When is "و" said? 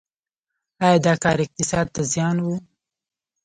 2.45-2.51